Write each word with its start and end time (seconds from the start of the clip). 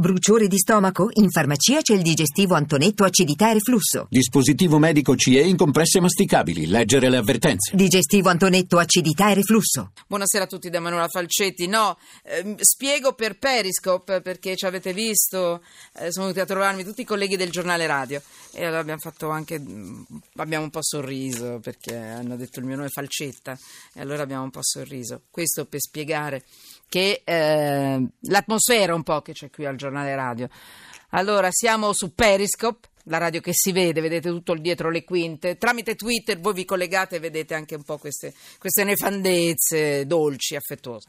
Bruciore 0.00 0.46
di 0.46 0.58
stomaco? 0.58 1.08
In 1.14 1.28
farmacia 1.28 1.80
c'è 1.80 1.92
il 1.92 2.02
digestivo 2.02 2.54
Antonetto 2.54 3.02
acidità 3.02 3.50
e 3.50 3.54
reflusso. 3.54 4.06
Dispositivo 4.08 4.78
medico 4.78 5.16
CE 5.16 5.40
in 5.40 5.56
compresse 5.56 5.98
masticabili. 5.98 6.68
Leggere 6.68 7.10
le 7.10 7.16
avvertenze. 7.16 7.74
Digestivo 7.74 8.28
Antonetto 8.28 8.78
acidità 8.78 9.32
e 9.32 9.34
reflusso. 9.34 9.90
Buonasera 10.06 10.44
a 10.44 10.46
tutti 10.46 10.70
da 10.70 10.78
Manuela 10.78 11.08
Falcetti. 11.08 11.66
No, 11.66 11.98
ehm, 12.22 12.54
spiego 12.60 13.14
per 13.14 13.38
Periscope 13.38 14.20
perché 14.20 14.54
ci 14.54 14.66
avete 14.66 14.92
visto, 14.92 15.64
eh, 15.94 16.12
sono 16.12 16.26
venuti 16.26 16.38
a 16.38 16.46
trovarmi 16.46 16.84
tutti 16.84 17.00
i 17.00 17.04
colleghi 17.04 17.36
del 17.36 17.50
giornale 17.50 17.88
radio 17.88 18.22
e 18.52 18.64
allora 18.64 18.78
abbiamo 18.78 19.00
fatto 19.00 19.30
anche, 19.30 19.58
mm, 19.58 20.02
abbiamo 20.36 20.62
un 20.62 20.70
po' 20.70 20.80
sorriso 20.80 21.58
perché 21.60 21.96
hanno 21.96 22.36
detto 22.36 22.60
il 22.60 22.66
mio 22.66 22.76
nome 22.76 22.86
è 22.86 22.90
Falcetta 22.90 23.58
e 23.94 24.00
allora 24.00 24.22
abbiamo 24.22 24.44
un 24.44 24.50
po' 24.50 24.62
sorriso. 24.62 25.22
Questo 25.28 25.64
per 25.64 25.80
spiegare 25.80 26.44
che 26.88 27.22
eh, 27.24 28.06
l'atmosfera 28.20 28.94
un 28.94 29.02
po' 29.02 29.20
che 29.22 29.32
c'è 29.32 29.50
qui 29.50 29.66
al 29.66 29.76
giornale 29.76 30.14
radio. 30.14 30.48
Allora, 31.10 31.48
siamo 31.50 31.92
su 31.92 32.14
Periscope, 32.14 32.88
la 33.04 33.18
radio 33.18 33.40
che 33.40 33.52
si 33.54 33.72
vede, 33.72 34.00
vedete 34.00 34.28
tutto 34.28 34.54
dietro 34.54 34.90
le 34.90 35.04
quinte. 35.04 35.56
Tramite 35.56 35.94
Twitter 35.94 36.38
voi 36.38 36.54
vi 36.54 36.64
collegate 36.64 37.16
e 37.16 37.20
vedete 37.20 37.54
anche 37.54 37.74
un 37.74 37.82
po' 37.82 37.98
queste, 37.98 38.34
queste 38.58 38.84
nefandezze 38.84 40.06
dolci, 40.06 40.56
affettuose. 40.56 41.08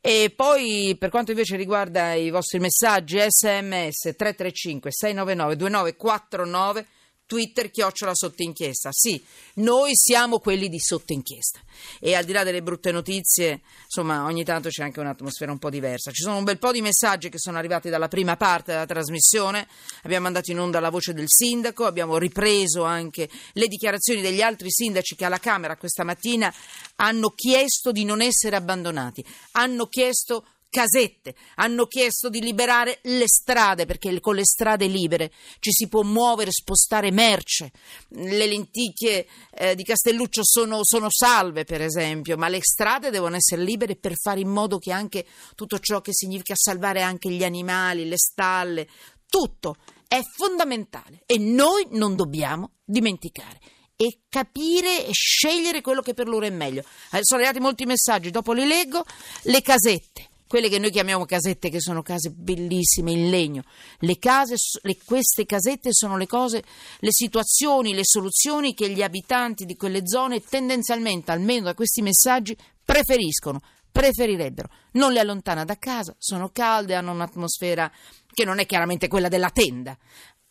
E 0.00 0.32
poi, 0.34 0.96
per 0.98 1.10
quanto 1.10 1.32
invece 1.32 1.56
riguarda 1.56 2.14
i 2.14 2.30
vostri 2.30 2.58
messaggi, 2.58 3.18
sms 3.18 4.14
335 4.16 4.90
699 4.92 5.56
2949 5.56 6.86
Twitter 7.32 7.70
chiocciola 7.70 8.14
sotto 8.14 8.42
inchiesta. 8.42 8.90
Sì, 8.92 9.24
noi 9.54 9.92
siamo 9.94 10.38
quelli 10.38 10.68
di 10.68 10.78
sotto 10.78 11.14
inchiesta. 11.14 11.60
E 11.98 12.14
al 12.14 12.26
di 12.26 12.32
là 12.32 12.44
delle 12.44 12.62
brutte 12.62 12.92
notizie, 12.92 13.62
insomma, 13.84 14.26
ogni 14.26 14.44
tanto 14.44 14.68
c'è 14.68 14.82
anche 14.82 15.00
un'atmosfera 15.00 15.50
un 15.50 15.58
po' 15.58 15.70
diversa. 15.70 16.10
Ci 16.10 16.20
sono 16.24 16.36
un 16.36 16.44
bel 16.44 16.58
po' 16.58 16.72
di 16.72 16.82
messaggi 16.82 17.30
che 17.30 17.38
sono 17.38 17.56
arrivati 17.56 17.88
dalla 17.88 18.08
prima 18.08 18.36
parte 18.36 18.72
della 18.72 18.84
trasmissione. 18.84 19.66
Abbiamo 20.02 20.24
mandato 20.24 20.50
in 20.50 20.60
onda 20.60 20.78
la 20.78 20.90
voce 20.90 21.14
del 21.14 21.24
sindaco, 21.26 21.86
abbiamo 21.86 22.18
ripreso 22.18 22.84
anche 22.84 23.30
le 23.54 23.66
dichiarazioni 23.66 24.20
degli 24.20 24.42
altri 24.42 24.70
sindaci 24.70 25.16
che 25.16 25.24
alla 25.24 25.38
Camera 25.38 25.78
questa 25.78 26.04
mattina 26.04 26.52
hanno 26.96 27.30
chiesto 27.30 27.92
di 27.92 28.04
non 28.04 28.20
essere 28.20 28.56
abbandonati, 28.56 29.24
hanno 29.52 29.86
chiesto 29.86 30.44
casette, 30.72 31.34
hanno 31.56 31.84
chiesto 31.84 32.30
di 32.30 32.40
liberare 32.40 33.00
le 33.02 33.28
strade 33.28 33.84
perché 33.84 34.18
con 34.20 34.34
le 34.34 34.46
strade 34.46 34.86
libere 34.86 35.30
ci 35.60 35.70
si 35.70 35.86
può 35.86 36.00
muovere, 36.00 36.50
spostare 36.50 37.10
merce. 37.10 37.70
Le 38.08 38.46
lenticchie 38.46 39.26
eh, 39.50 39.74
di 39.74 39.84
Castelluccio 39.84 40.40
sono, 40.42 40.80
sono 40.82 41.08
salve, 41.10 41.64
per 41.64 41.82
esempio, 41.82 42.38
ma 42.38 42.48
le 42.48 42.60
strade 42.62 43.10
devono 43.10 43.36
essere 43.36 43.62
libere 43.62 43.96
per 43.96 44.14
fare 44.16 44.40
in 44.40 44.48
modo 44.48 44.78
che 44.78 44.92
anche 44.92 45.26
tutto 45.54 45.78
ciò 45.78 46.00
che 46.00 46.14
significa 46.14 46.54
salvare 46.56 47.02
anche 47.02 47.28
gli 47.28 47.44
animali, 47.44 48.08
le 48.08 48.16
stalle, 48.16 48.88
tutto 49.28 49.76
è 50.08 50.20
fondamentale 50.22 51.22
e 51.26 51.36
noi 51.36 51.86
non 51.90 52.16
dobbiamo 52.16 52.76
dimenticare 52.82 53.60
e 53.94 54.20
capire 54.28 55.06
e 55.06 55.10
scegliere 55.12 55.82
quello 55.82 56.00
che 56.00 56.14
per 56.14 56.28
loro 56.28 56.46
è 56.46 56.50
meglio. 56.50 56.80
Eh, 57.10 57.18
sono 57.20 57.40
arrivati 57.40 57.60
molti 57.60 57.84
messaggi, 57.84 58.30
dopo 58.30 58.52
li 58.52 58.66
leggo. 58.66 59.04
Le 59.42 59.60
casette 59.60 60.30
quelle 60.52 60.68
che 60.68 60.78
noi 60.78 60.90
chiamiamo 60.90 61.24
casette, 61.24 61.70
che 61.70 61.80
sono 61.80 62.02
case 62.02 62.28
bellissime 62.28 63.10
in 63.10 63.30
legno. 63.30 63.62
Le 64.00 64.18
case, 64.18 64.56
le, 64.82 64.98
queste 65.02 65.46
casette 65.46 65.94
sono 65.94 66.18
le 66.18 66.26
cose, 66.26 66.62
le 66.98 67.08
situazioni, 67.10 67.94
le 67.94 68.04
soluzioni 68.04 68.74
che 68.74 68.90
gli 68.90 69.02
abitanti 69.02 69.64
di 69.64 69.76
quelle 69.76 70.06
zone 70.06 70.42
tendenzialmente, 70.42 71.30
almeno 71.30 71.62
da 71.62 71.74
questi 71.74 72.02
messaggi, 72.02 72.54
preferiscono 72.84 73.62
preferirebbero. 73.90 74.68
Non 74.92 75.14
le 75.14 75.20
allontana 75.20 75.64
da 75.64 75.78
casa, 75.78 76.14
sono 76.18 76.50
calde, 76.50 76.96
hanno 76.96 77.12
un'atmosfera 77.12 77.90
che 78.30 78.44
non 78.44 78.58
è 78.58 78.66
chiaramente 78.66 79.08
quella 79.08 79.28
della 79.28 79.48
tenda. 79.48 79.96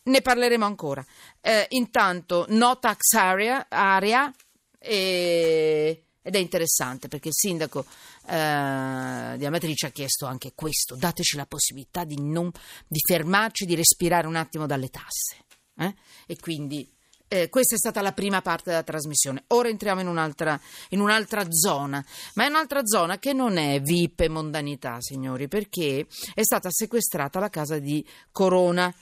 Ne 0.02 0.20
parleremo 0.20 0.64
ancora. 0.64 1.06
Eh, 1.40 1.66
intanto, 1.70 2.46
no 2.48 2.76
tax 2.80 3.12
area, 3.12 3.66
area 3.68 4.34
e 4.80 6.06
ed 6.22 6.36
è 6.36 6.38
interessante 6.38 7.08
perché 7.08 7.28
il 7.28 7.34
sindaco 7.34 7.84
eh, 8.26 9.34
di 9.36 9.44
Amatrice 9.44 9.86
ha 9.86 9.90
chiesto 9.90 10.26
anche 10.26 10.52
questo: 10.54 10.94
dateci 10.94 11.36
la 11.36 11.46
possibilità 11.46 12.04
di, 12.04 12.20
non, 12.20 12.50
di 12.86 13.00
fermarci, 13.04 13.66
di 13.66 13.74
respirare 13.74 14.26
un 14.26 14.36
attimo 14.36 14.66
dalle 14.66 14.88
tasse. 14.88 15.44
Eh? 15.76 15.94
E 16.26 16.36
quindi 16.38 16.88
eh, 17.32 17.48
questa 17.48 17.76
è 17.76 17.78
stata 17.78 18.02
la 18.02 18.12
prima 18.12 18.42
parte 18.42 18.68
della 18.68 18.82
trasmissione. 18.82 19.44
Ora 19.48 19.68
entriamo 19.68 20.02
in 20.02 20.06
un'altra, 20.06 20.60
in 20.90 21.00
un'altra, 21.00 21.46
zona, 21.50 22.04
ma 22.34 22.44
è 22.44 22.48
un'altra 22.48 22.84
zona 22.84 23.18
che 23.18 23.32
non 23.32 23.56
è 23.56 23.80
VIP 23.80 24.20
e 24.20 24.28
mondanità, 24.28 24.98
signori, 25.00 25.48
perché 25.48 26.06
è 26.34 26.42
stata 26.42 26.68
sequestrata 26.70 27.40
la 27.40 27.48
casa 27.48 27.78
di 27.78 28.06
Corona 28.30 28.94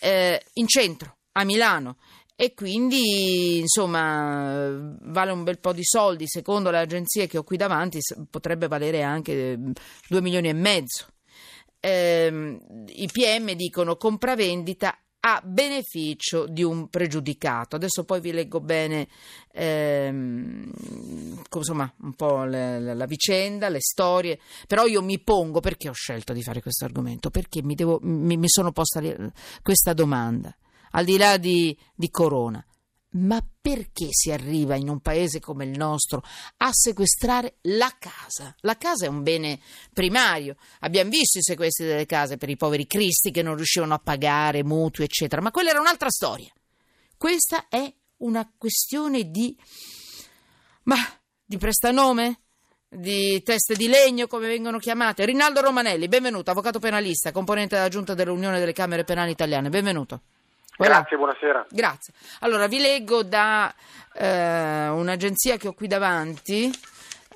eh, 0.00 0.44
in 0.54 0.68
centro, 0.68 1.16
a 1.32 1.44
Milano 1.44 1.96
e 2.40 2.54
quindi 2.54 3.58
insomma 3.58 4.94
vale 5.02 5.32
un 5.32 5.42
bel 5.42 5.58
po' 5.58 5.72
di 5.72 5.82
soldi. 5.82 6.28
Secondo 6.28 6.70
le 6.70 6.78
agenzie 6.78 7.26
che 7.26 7.36
ho 7.36 7.42
qui 7.42 7.56
davanti 7.56 7.98
potrebbe 8.30 8.68
valere 8.68 9.02
anche 9.02 9.58
2 9.58 10.20
mm, 10.20 10.22
milioni 10.22 10.48
e 10.48 10.52
mezzo. 10.52 11.06
Eh, 11.80 12.58
i 12.90 13.08
PM 13.12 13.50
dicono 13.54 13.96
compravendita 13.96 14.96
a 15.18 15.42
beneficio 15.44 16.46
di 16.46 16.62
un 16.62 16.88
pregiudicato. 16.88 17.74
Adesso 17.74 18.04
poi 18.04 18.20
vi 18.20 18.30
leggo 18.30 18.60
bene 18.60 19.08
ehm, 19.50 20.72
insomma, 21.52 21.92
un 22.02 22.12
po' 22.12 22.44
le, 22.44 22.78
la, 22.78 22.94
la 22.94 23.06
vicenda, 23.06 23.68
le 23.68 23.80
storie, 23.80 24.38
però 24.68 24.86
io 24.86 25.02
mi 25.02 25.18
pongo 25.18 25.58
perché 25.58 25.88
ho 25.88 25.92
scelto 25.92 26.32
di 26.32 26.44
fare 26.44 26.62
questo 26.62 26.84
argomento, 26.84 27.30
perché 27.30 27.64
mi, 27.64 27.74
devo, 27.74 27.98
mi, 28.00 28.36
mi 28.36 28.48
sono 28.48 28.70
posta 28.70 29.02
questa 29.60 29.92
domanda 29.92 30.56
al 30.92 31.04
di 31.04 31.16
là 31.16 31.36
di, 31.36 31.76
di 31.94 32.10
Corona. 32.10 32.64
Ma 33.10 33.42
perché 33.60 34.08
si 34.10 34.30
arriva 34.30 34.74
in 34.74 34.90
un 34.90 35.00
paese 35.00 35.40
come 35.40 35.64
il 35.64 35.76
nostro 35.78 36.22
a 36.58 36.68
sequestrare 36.72 37.56
la 37.62 37.90
casa? 37.98 38.54
La 38.60 38.76
casa 38.76 39.06
è 39.06 39.08
un 39.08 39.22
bene 39.22 39.60
primario. 39.94 40.56
Abbiamo 40.80 41.08
visto 41.08 41.38
i 41.38 41.42
sequestri 41.42 41.86
delle 41.86 42.04
case 42.04 42.36
per 42.36 42.50
i 42.50 42.56
poveri 42.56 42.86
cristi 42.86 43.30
che 43.30 43.42
non 43.42 43.56
riuscivano 43.56 43.94
a 43.94 43.98
pagare 43.98 44.62
mutui, 44.62 45.04
eccetera, 45.04 45.40
ma 45.40 45.50
quella 45.50 45.70
era 45.70 45.80
un'altra 45.80 46.10
storia. 46.10 46.52
Questa 47.16 47.68
è 47.68 47.90
una 48.18 48.50
questione 48.56 49.30
di. 49.30 49.56
ma 50.84 50.96
di 51.44 51.56
prestanome? 51.56 52.40
Di 52.90 53.42
teste 53.42 53.74
di 53.74 53.86
legno, 53.86 54.26
come 54.26 54.48
vengono 54.48 54.78
chiamate? 54.78 55.26
Rinaldo 55.26 55.60
Romanelli, 55.60 56.08
benvenuto, 56.08 56.50
avvocato 56.50 56.78
penalista, 56.78 57.32
componente 57.32 57.76
della 57.76 57.88
giunta 57.88 58.14
dell'Unione 58.14 58.58
delle 58.58 58.72
Camere 58.72 59.04
Penali 59.04 59.32
Italiane, 59.32 59.68
benvenuto. 59.68 60.22
Grazie, 60.86 61.16
buonasera. 61.16 61.66
Grazie. 61.70 62.12
Allora, 62.40 62.68
vi 62.68 62.78
leggo 62.78 63.24
da 63.24 63.74
eh, 64.14 64.88
un'agenzia 64.88 65.56
che 65.56 65.68
ho 65.68 65.72
qui 65.72 65.88
davanti. 65.88 66.72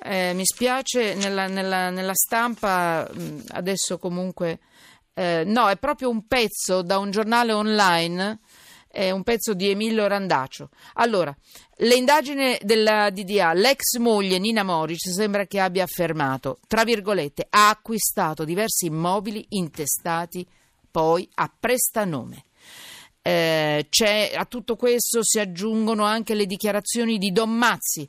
Eh, 0.01 0.33
mi 0.33 0.45
spiace, 0.45 1.13
nella, 1.15 1.47
nella, 1.47 1.89
nella 1.89 2.13
stampa, 2.13 3.09
adesso 3.49 3.97
comunque... 3.97 4.59
Eh, 5.15 5.43
no, 5.45 5.69
è 5.69 5.77
proprio 5.77 6.09
un 6.09 6.25
pezzo 6.25 6.81
da 6.81 6.97
un 6.97 7.11
giornale 7.11 7.53
online, 7.53 8.39
è 8.87 9.11
un 9.11 9.21
pezzo 9.21 9.53
di 9.53 9.69
Emilio 9.69 10.07
Randaccio. 10.07 10.69
Allora, 10.93 11.35
le 11.77 11.93
indagini 11.95 12.57
della 12.61 13.11
DDA, 13.11 13.53
l'ex 13.53 13.97
moglie 13.97 14.39
Nina 14.39 14.63
Moric 14.63 15.01
sembra 15.01 15.45
che 15.45 15.59
abbia 15.59 15.83
affermato, 15.83 16.59
tra 16.65 16.83
virgolette, 16.83 17.45
ha 17.47 17.69
acquistato 17.69 18.43
diversi 18.43 18.87
immobili 18.87 19.45
intestati 19.49 20.47
poi 20.89 21.29
a 21.35 21.51
prestanome. 21.59 22.45
Eh, 23.25 23.87
a 24.35 24.45
tutto 24.45 24.75
questo 24.75 25.23
si 25.23 25.39
aggiungono 25.39 26.03
anche 26.03 26.35
le 26.35 26.45
dichiarazioni 26.45 27.17
di 27.17 27.31
Don 27.31 27.51
Mazzi. 27.51 28.07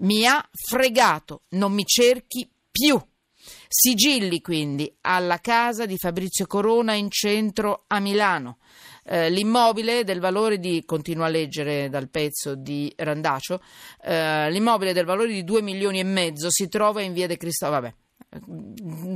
Mi 0.00 0.26
ha 0.26 0.44
fregato, 0.52 1.42
non 1.50 1.72
mi 1.72 1.84
cerchi 1.84 2.50
più. 2.70 3.00
Sigilli 3.68 4.40
quindi 4.40 4.92
alla 5.02 5.38
casa 5.38 5.86
di 5.86 5.96
Fabrizio 5.96 6.46
Corona 6.46 6.94
in 6.94 7.10
centro 7.10 7.84
a 7.86 8.00
Milano. 8.00 8.58
Eh, 9.04 9.30
l'immobile 9.30 10.02
del 10.02 10.18
valore 10.18 10.58
di, 10.58 10.82
continuo 10.84 11.24
a 11.24 11.28
leggere 11.28 11.88
dal 11.88 12.08
pezzo 12.08 12.54
di 12.56 12.92
Randaccio, 12.96 13.62
eh, 14.02 14.50
l'immobile 14.50 14.92
del 14.92 15.04
valore 15.04 15.32
di 15.32 15.44
2 15.44 15.62
milioni 15.62 16.00
e 16.00 16.04
mezzo 16.04 16.50
si 16.50 16.68
trova 16.68 17.00
in 17.02 17.12
via 17.12 17.26
De 17.26 17.36
Cristo, 17.36 17.70
vabbè, 17.70 17.94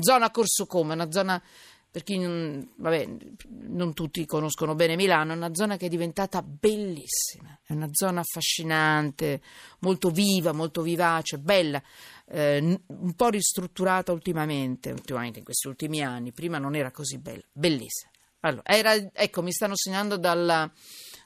zona 0.00 0.30
Corso 0.30 0.66
Come, 0.66 0.94
una 0.94 1.10
zona 1.10 1.40
per 1.94 2.02
chi 2.02 2.18
non, 2.18 2.72
vabbè, 2.74 3.08
non 3.68 3.94
tutti 3.94 4.26
conoscono 4.26 4.74
bene 4.74 4.96
Milano, 4.96 5.32
è 5.32 5.36
una 5.36 5.54
zona 5.54 5.76
che 5.76 5.86
è 5.86 5.88
diventata 5.88 6.42
bellissima, 6.42 7.56
è 7.64 7.72
una 7.72 7.86
zona 7.92 8.18
affascinante, 8.18 9.40
molto 9.78 10.10
viva, 10.10 10.50
molto 10.50 10.82
vivace, 10.82 11.38
bella, 11.38 11.80
eh, 12.26 12.80
un 12.84 13.14
po' 13.14 13.28
ristrutturata 13.28 14.10
ultimamente, 14.10 14.90
ultimamente, 14.90 15.38
in 15.38 15.44
questi 15.44 15.68
ultimi 15.68 16.02
anni, 16.02 16.32
prima 16.32 16.58
non 16.58 16.74
era 16.74 16.90
così 16.90 17.18
bella, 17.18 17.44
bellissima. 17.52 18.10
Allora, 18.40 18.64
era, 18.64 18.92
ecco, 19.12 19.42
mi 19.42 19.52
stanno 19.52 19.76
segnando 19.76 20.16
dalla 20.16 20.68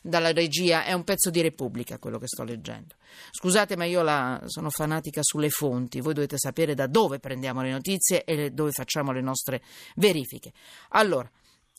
dalla 0.03 0.33
regia, 0.33 0.85
è 0.85 0.93
un 0.93 1.05
pezzo 1.05 1.31
di 1.31 1.41
Repubblica 1.41 1.99
quello 1.99 2.19
che 2.19 2.27
sto 2.27 2.45
leggendo. 2.45 2.95
Scusate, 3.31 3.77
ma 3.77 3.85
io 3.85 4.03
la, 4.03 4.41
sono 4.47 4.71
fanatica 4.71 5.21
sulle 5.23 5.51
fonti, 5.51 6.01
voi 6.01 6.15
dovete 6.15 6.39
sapere 6.39 6.75
da 6.75 6.87
dove 6.87 7.19
prendiamo 7.19 7.63
le 7.63 7.71
notizie 7.71 8.25
e 8.25 8.51
dove 8.51 8.73
facciamo 8.73 9.13
le 9.13 9.21
nostre 9.21 9.63
verifiche. 9.97 10.53
Allora, 10.91 11.31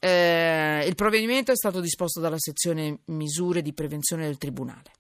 Eh, 0.02 0.86
il 0.88 0.96
provvedimento 0.96 1.52
è 1.52 1.58
stato 1.58 1.82
disposto 1.82 2.22
dalla 2.22 2.40
sezione 2.40 3.00
misure 3.08 3.62
di 3.62 3.74
prevenzione 3.74 4.28
del 4.28 4.38
Tribunale. 4.38 4.94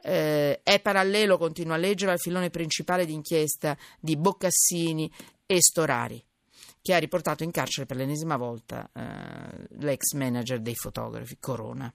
Eh, 0.00 0.60
è 0.62 0.80
parallelo, 0.80 1.36
continua 1.36 1.74
a 1.74 1.78
leggere, 1.78 2.12
al 2.12 2.20
filone 2.20 2.48
principale 2.48 3.06
d'inchiesta 3.06 3.76
di 3.98 4.16
Boccassini 4.16 5.10
e 5.46 5.60
Storari, 5.60 6.24
che 6.84 6.92
ha 6.92 6.98
riportato 6.98 7.44
in 7.44 7.50
carcere 7.50 7.86
per 7.86 7.96
l'ennesima 7.96 8.36
volta 8.36 8.90
eh, 8.92 9.68
l'ex 9.78 10.12
manager 10.12 10.60
dei 10.60 10.74
fotografi, 10.74 11.38
Corona. 11.40 11.90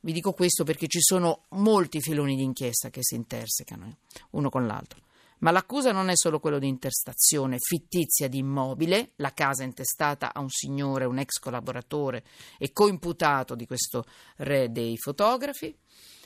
Vi 0.00 0.12
dico 0.12 0.34
questo 0.34 0.62
perché 0.62 0.88
ci 0.88 1.00
sono 1.00 1.44
molti 1.52 2.02
filoni 2.02 2.36
d'inchiesta 2.36 2.90
che 2.90 2.98
si 3.02 3.14
intersecano 3.14 3.96
uno 4.32 4.50
con 4.50 4.66
l'altro. 4.66 5.00
Ma 5.38 5.52
l'accusa 5.52 5.90
non 5.90 6.10
è 6.10 6.16
solo 6.16 6.38
quello 6.38 6.58
di 6.58 6.68
interstazione 6.68 7.56
fittizia 7.58 8.28
di 8.28 8.36
immobile, 8.36 9.12
la 9.16 9.32
casa 9.32 9.62
intestata 9.62 10.34
a 10.34 10.40
un 10.40 10.50
signore, 10.50 11.06
un 11.06 11.18
ex 11.18 11.38
collaboratore 11.38 12.22
e 12.58 12.72
coimputato 12.72 13.54
di 13.54 13.64
questo 13.64 14.04
re 14.36 14.70
dei 14.70 14.98
fotografi. 14.98 15.74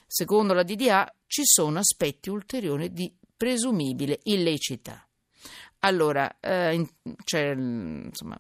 Secondo 0.05 0.53
la 0.53 0.65
DDA 0.65 1.15
ci 1.29 1.43
sono 1.45 1.79
aspetti 1.79 2.29
ulteriori 2.29 2.93
di 2.93 3.17
presumibile 3.37 4.19
illecità. 4.25 5.05
Allora, 5.81 6.37
eh, 6.41 6.87
c'è 7.25 7.53
insomma, 7.55 8.39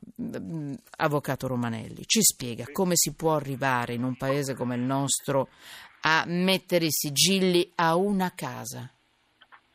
avvocato 0.99 1.47
Romanelli, 1.47 2.05
ci 2.05 2.23
spiega 2.23 2.67
come 2.71 2.93
si 2.97 3.15
può 3.15 3.37
arrivare 3.37 3.95
in 3.95 4.03
un 4.03 4.17
paese 4.17 4.55
come 4.55 4.75
il 4.75 4.83
nostro 4.83 5.49
a 6.03 6.25
mettere 6.27 6.87
i 6.87 6.91
sigilli 6.91 7.73
a 7.77 7.97
una 7.97 8.33
casa? 8.35 8.91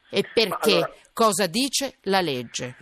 E 0.09 0.23
perché? 0.33 0.73
Allora, 0.73 0.93
Cosa 1.15 1.47
dice 1.47 1.99
la 2.11 2.19
legge? 2.19 2.75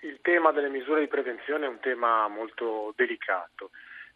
Il 0.00 0.18
tema 0.20 0.52
delle 0.52 0.68
misure 0.68 1.00
di 1.00 1.08
prevenzione 1.08 1.64
è 1.64 1.68
un 1.70 1.80
tema 1.80 2.28
molto 2.28 2.92
delicato 2.94 3.70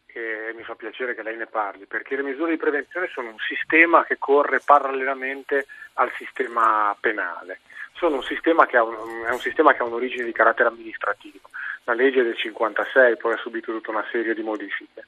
e 0.05 0.53
mi 0.55 0.63
fa 0.63 0.75
piacere 0.75 1.15
che 1.15 1.23
lei 1.23 1.39
ne 1.39 1.47
parli, 1.47 1.87
perché 1.87 2.15
le 2.17 2.23
misure 2.23 2.51
di 2.51 2.59
prevenzione 2.59 3.09
sono 3.15 3.31
un 3.31 3.39
sistema 3.39 4.05
che 4.05 4.19
corre 4.19 4.61
parallelamente 4.63 5.65
al 5.95 6.13
sistema 6.19 6.95
penale. 7.01 7.61
Sono 7.95 8.17
un 8.17 8.23
sistema 8.23 8.67
che 8.67 8.77
ha 8.77 8.83
un, 8.83 8.95
è 9.27 9.31
un 9.31 9.39
sistema 9.39 9.73
che 9.73 9.83
ha 9.83 9.85
un'origine 9.85 10.25
di 10.25 10.33
carattere 10.33 10.69
amministrativo. 10.69 11.49
La 11.85 11.95
legge 11.95 12.23
del 12.23 12.37
56 12.37 13.17
poi 13.17 13.33
ha 13.35 13.39
subito 13.39 13.73
tutta 13.73 13.91
una 13.91 14.05
serie 14.11 14.35
di 14.35 14.43
modifiche 14.43 15.05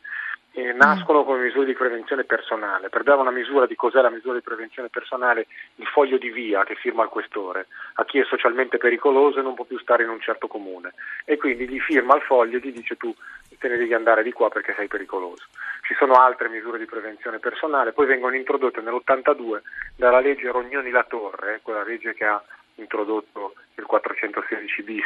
eh, 0.55 0.73
nascono 0.73 1.25
come 1.25 1.43
misure 1.43 1.67
di 1.67 1.75
prevenzione 1.75 2.25
personale. 2.25 2.89
Per 2.89 3.03
dare 3.03 3.21
una 3.21 3.33
misura 3.33 3.67
di 3.67 3.75
cos'è 3.75 4.01
la 4.01 4.11
misura 4.11 4.35
di 4.35 4.43
prevenzione 4.43 4.89
personale, 4.89 5.47
il 5.77 5.87
foglio 5.87 6.17
di 6.17 6.31
via 6.31 6.65
che 6.65 6.77
firma 6.77 7.03
il 7.03 7.09
questore 7.09 7.67
a 7.95 8.05
chi 8.05 8.21
è 8.21 8.25
socialmente 8.25 8.79
pericoloso 8.79 9.41
e 9.41 9.43
non 9.43 9.55
può 9.55 9.65
più 9.65 9.79
stare 9.81 10.05
in 10.05 10.11
un 10.11 10.21
certo 10.21 10.47
comune 10.47 10.95
e 11.25 11.37
quindi 11.37 11.69
gli 11.69 11.81
firma 11.81 12.15
il 12.15 12.23
foglio 12.23 12.59
e 12.59 12.61
gli 12.61 12.73
dice 12.73 12.97
tu 12.97 13.15
te 13.59 13.69
ne 13.69 13.77
devi 13.77 13.95
andare 13.95 14.23
di 14.23 14.33
qua 14.33 14.49
perché 14.49 14.75
sei 14.75 14.87
pericoloso. 14.87 15.45
Ci 15.83 15.95
sono 15.95 16.15
altre 16.15 16.49
misure 16.49 16.79
di 16.79 16.87
prevenzione 16.87 17.39
personale, 17.39 17.93
poi 17.93 18.07
vengono 18.07 18.37
introdotte 18.37 18.81
nell'82 18.81 19.61
dalla 19.97 20.21
legge 20.21 20.51
Rognoni 20.51 20.91
La 20.91 21.05
Torre, 21.05 21.61
quella 21.63 21.83
legge 21.83 22.15
che 22.15 22.25
ha 22.25 22.43
introdotto 22.77 23.55
il 23.77 23.85
416 23.85 24.83
bis 24.83 25.05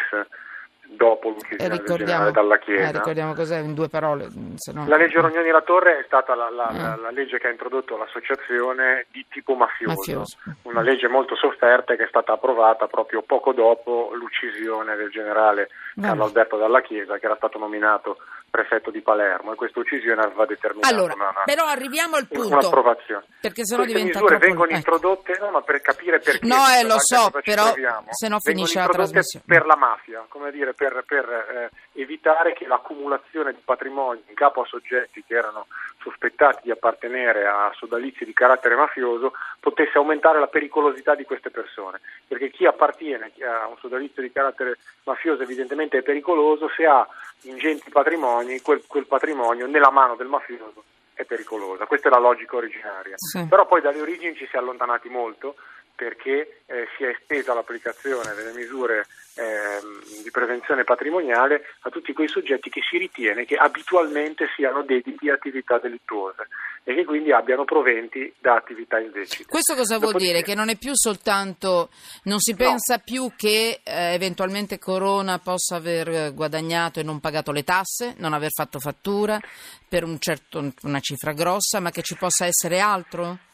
dopo 0.88 1.28
l'uccisione 1.28 1.76
del 1.76 1.84
generale 1.84 2.30
dalla 2.32 2.58
Chiesa. 2.58 2.88
Eh, 2.88 2.92
ricordiamo 2.92 3.34
cos'è 3.34 3.58
in 3.58 3.74
due 3.74 3.88
parole. 3.88 4.28
No... 4.72 4.86
La 4.86 4.96
legge 4.96 5.20
Rognoni 5.20 5.50
La 5.50 5.62
Torre 5.62 5.98
è 5.98 6.02
stata 6.04 6.34
la, 6.34 6.50
la, 6.50 6.68
eh. 6.70 6.78
la, 6.78 6.98
la, 7.02 7.10
legge 7.10 7.38
che 7.38 7.48
ha 7.48 7.50
introdotto 7.50 7.96
l'associazione 7.96 9.06
di 9.10 9.24
tipo 9.28 9.54
mafioso, 9.54 9.94
mafioso, 9.94 10.36
una 10.62 10.80
legge 10.80 11.08
molto 11.08 11.36
sofferta 11.36 11.94
che 11.94 12.04
è 12.04 12.08
stata 12.08 12.32
approvata 12.32 12.86
proprio 12.86 13.22
poco 13.22 13.52
dopo 13.52 14.10
l'uccisione 14.14 14.96
del 14.96 15.10
generale 15.10 15.68
Carlo 16.00 16.24
Alberto 16.24 16.56
Dalla 16.56 16.80
Chiesa 16.80 17.18
che 17.18 17.26
era 17.26 17.36
stato 17.36 17.58
nominato 17.58 18.18
prefetto 18.50 18.90
di 18.90 19.00
Palermo 19.00 19.52
e 19.52 19.56
questa 19.56 19.80
uccisione 19.80 20.22
aveva 20.22 20.46
determinato 20.46 20.92
allora, 20.92 21.14
una, 21.14 21.28
una, 21.28 21.42
però 21.44 21.66
arriviamo 21.66 22.16
al 22.16 22.26
punto 22.26 22.56
un'approvazione 22.56 23.24
perché 23.40 23.64
sennò 23.64 23.82
queste 23.82 23.98
diventa 23.98 24.20
misure 24.20 24.38
troppo... 24.38 24.46
vengono 24.46 24.68
ecco. 24.68 24.76
introdotte 24.76 25.38
no, 25.38 25.50
ma 25.50 25.60
per 25.60 25.80
capire 25.80 26.18
perché 26.18 26.46
no 26.46 26.64
eh, 26.68 26.84
lo 26.84 26.96
so 26.98 27.30
però 27.42 27.74
se 28.10 28.28
no 28.28 28.40
finisce 28.40 28.78
la 28.78 28.86
trasmissione 28.86 29.44
per 29.46 29.66
la 29.66 29.76
mafia 29.76 30.24
come 30.28 30.50
dire 30.50 30.72
per, 30.78 31.02
per 31.04 31.28
eh, 31.28 32.00
evitare 32.00 32.52
che 32.52 32.68
l'accumulazione 32.68 33.52
di 33.52 33.60
patrimonio 33.64 34.22
in 34.28 34.34
capo 34.34 34.60
a 34.62 34.66
soggetti 34.66 35.24
che 35.26 35.34
erano 35.34 35.66
sospettati 36.00 36.60
di 36.62 36.70
appartenere 36.70 37.46
a 37.48 37.72
sodalizi 37.74 38.24
di 38.24 38.32
carattere 38.32 38.76
mafioso 38.76 39.32
potesse 39.58 39.98
aumentare 39.98 40.38
la 40.38 40.46
pericolosità 40.46 41.16
di 41.16 41.24
queste 41.24 41.50
persone 41.50 41.98
perché 42.28 42.50
chi 42.50 42.64
appartiene 42.64 43.32
a 43.42 43.66
un 43.66 43.76
sodalizio 43.78 44.22
di 44.22 44.30
carattere 44.30 44.78
mafioso 45.02 45.42
evidentemente 45.42 45.98
è 45.98 46.02
pericoloso 46.02 46.68
se 46.68 46.86
ha 46.86 47.04
ingenti 47.42 47.90
patrimoni, 47.90 48.60
quel, 48.60 48.84
quel 48.86 49.06
patrimonio 49.06 49.66
nella 49.66 49.90
mano 49.90 50.14
del 50.14 50.28
mafioso 50.28 50.84
è 51.12 51.24
pericolosa. 51.24 51.86
Questa 51.86 52.08
è 52.08 52.12
la 52.12 52.20
logica 52.20 52.54
originaria. 52.54 53.14
Sì. 53.16 53.44
Però 53.48 53.66
poi 53.66 53.80
dalle 53.80 54.00
origini 54.00 54.36
ci 54.36 54.46
si 54.46 54.54
è 54.54 54.58
allontanati 54.58 55.08
molto 55.08 55.56
perché 55.98 56.60
eh, 56.66 56.86
si 56.96 57.02
è 57.02 57.08
estesa 57.08 57.54
l'applicazione 57.54 58.32
delle 58.34 58.52
misure 58.52 59.04
eh, 59.34 60.22
di 60.22 60.30
prevenzione 60.30 60.84
patrimoniale 60.84 61.64
a 61.80 61.90
tutti 61.90 62.12
quei 62.12 62.28
soggetti 62.28 62.70
che 62.70 62.82
si 62.88 62.98
ritiene 62.98 63.44
che 63.44 63.56
abitualmente 63.56 64.46
siano 64.54 64.82
dediti 64.82 65.28
a 65.28 65.34
attività 65.34 65.78
delittuose 65.78 66.46
e 66.84 66.94
che 66.94 67.04
quindi 67.04 67.32
abbiano 67.32 67.64
proventi 67.64 68.32
da 68.38 68.54
attività 68.54 69.00
illecite. 69.00 69.46
Questo 69.48 69.74
cosa 69.74 69.98
vuol 69.98 70.14
dire? 70.14 70.42
Che 70.42 70.54
non 70.54 70.68
è 70.68 70.76
più 70.76 70.92
soltanto, 70.94 71.90
non 72.24 72.38
si 72.38 72.54
pensa 72.54 72.94
no. 72.94 73.02
più 73.04 73.32
che 73.36 73.80
eh, 73.82 74.14
eventualmente 74.14 74.78
Corona 74.78 75.40
possa 75.40 75.74
aver 75.74 76.32
guadagnato 76.32 77.00
e 77.00 77.02
non 77.02 77.18
pagato 77.18 77.50
le 77.50 77.64
tasse, 77.64 78.14
non 78.18 78.34
aver 78.34 78.52
fatto 78.52 78.78
fattura 78.78 79.40
per 79.88 80.04
un 80.04 80.20
certo, 80.20 80.72
una 80.82 81.00
cifra 81.00 81.32
grossa, 81.32 81.80
ma 81.80 81.90
che 81.90 82.02
ci 82.02 82.14
possa 82.14 82.46
essere 82.46 82.78
altro? 82.78 83.46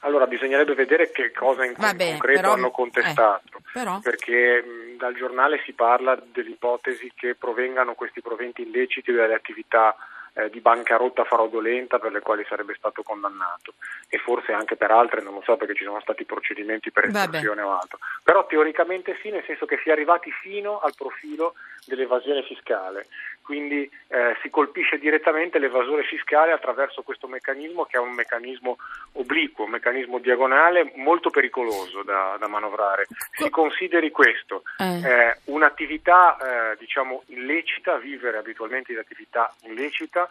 Allora 0.00 0.26
bisognerebbe 0.26 0.74
vedere 0.74 1.10
che 1.10 1.32
cosa 1.32 1.64
in 1.64 1.74
bene, 1.76 2.10
concreto 2.12 2.40
però, 2.40 2.52
hanno 2.52 2.70
contestato, 2.70 3.58
eh, 3.74 4.00
perché 4.02 4.62
mh, 4.62 4.96
dal 4.96 5.14
giornale 5.14 5.60
si 5.64 5.72
parla 5.72 6.20
dell'ipotesi 6.32 7.12
che 7.14 7.34
provengano 7.34 7.94
questi 7.94 8.20
proventi 8.20 8.62
illeciti 8.62 9.12
dalle 9.12 9.34
attività 9.34 9.96
eh, 10.34 10.50
di 10.50 10.60
bancarotta 10.60 11.24
fraudolenta 11.24 11.98
per 11.98 12.12
le 12.12 12.20
quali 12.20 12.44
sarebbe 12.48 12.74
stato 12.76 13.02
condannato. 13.02 13.74
E 14.08 14.18
forse 14.18 14.52
anche 14.52 14.76
per 14.76 14.90
altre, 14.90 15.20
non 15.20 15.34
lo 15.34 15.42
so 15.44 15.56
perché 15.56 15.74
ci 15.74 15.84
sono 15.84 16.00
stati 16.00 16.24
procedimenti 16.24 16.92
per 16.92 17.06
estorsione 17.06 17.62
o 17.62 17.76
altro, 17.76 17.98
però 18.22 18.46
teoricamente 18.46 19.18
sì, 19.20 19.30
nel 19.30 19.44
senso 19.46 19.66
che 19.66 19.80
si 19.82 19.88
è 19.88 19.92
arrivati 19.92 20.30
fino 20.30 20.78
al 20.78 20.94
profilo 20.96 21.54
dell'evasione 21.84 22.42
fiscale, 22.42 23.06
quindi 23.48 23.90
eh, 24.08 24.36
si 24.42 24.50
colpisce 24.50 24.98
direttamente 24.98 25.58
l'evasore 25.58 26.02
fiscale 26.02 26.52
attraverso 26.52 27.00
questo 27.00 27.26
meccanismo 27.28 27.86
che 27.86 27.96
è 27.96 27.98
un 27.98 28.12
meccanismo 28.12 28.76
obliquo, 29.12 29.64
un 29.64 29.70
meccanismo 29.70 30.18
diagonale 30.18 30.92
molto 30.96 31.30
pericoloso 31.30 32.02
da, 32.02 32.36
da 32.38 32.46
manovrare. 32.46 33.06
Si 33.32 33.48
consideri 33.48 34.10
questo, 34.10 34.64
eh. 34.76 35.00
Eh, 35.00 35.38
un'attività 35.44 36.36
eh, 36.36 36.76
diciamo 36.76 37.22
illecita, 37.28 37.96
vivere 37.96 38.36
abitualmente 38.36 38.92
di 38.92 38.98
attività 38.98 39.50
illecita 39.62 40.28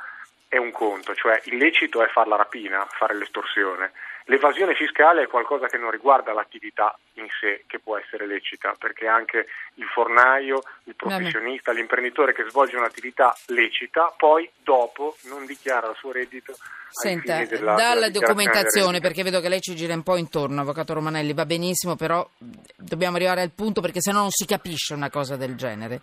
è 0.47 0.57
un 0.57 0.69
conto, 0.69 1.15
cioè 1.15 1.41
illecito 1.45 2.03
è 2.03 2.07
fare 2.09 2.29
la 2.29 2.35
rapina, 2.35 2.85
fare 2.91 3.15
l'estorsione. 3.15 3.93
L'evasione 4.29 4.75
fiscale 4.75 5.23
è 5.23 5.27
qualcosa 5.27 5.67
che 5.67 5.77
non 5.77 5.89
riguarda 5.89 6.33
l'attività 6.33 6.97
in 7.13 7.27
sé, 7.39 7.63
che 7.65 7.79
può 7.79 7.97
essere 7.97 8.27
lecita, 8.27 8.75
perché 8.77 9.07
anche 9.07 9.47
il 9.75 9.85
fornaio, 9.85 10.61
il 10.83 10.95
professionista, 10.95 11.71
l'imprenditore 11.71 12.33
che 12.33 12.43
svolge 12.49 12.75
un'attività 12.75 13.33
lecita, 13.47 14.13
poi 14.17 14.49
dopo 14.61 15.15
non 15.29 15.45
dichiara 15.45 15.89
il 15.89 15.95
suo 15.95 16.11
reddito. 16.11 16.57
Senta, 16.89 17.45
della, 17.45 17.75
dalla 17.75 18.09
della 18.09 18.09
documentazione, 18.09 18.99
perché 18.99 19.23
vedo 19.23 19.39
che 19.39 19.49
lei 19.49 19.61
ci 19.61 19.75
gira 19.75 19.93
un 19.93 20.03
po' 20.03 20.15
intorno, 20.15 20.61
Avvocato 20.61 20.93
Romanelli, 20.93 21.33
va 21.33 21.45
benissimo, 21.45 21.95
però 21.95 22.27
dobbiamo 22.75 23.17
arrivare 23.17 23.41
al 23.41 23.51
punto 23.51 23.81
perché 23.81 24.01
sennò 24.01 24.21
non 24.21 24.31
si 24.31 24.45
capisce 24.45 24.93
una 24.93 25.09
cosa 25.09 25.35
del 25.35 25.55
genere. 25.55 26.01